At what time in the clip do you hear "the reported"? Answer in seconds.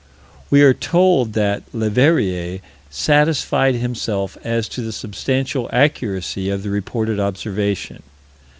6.63-7.19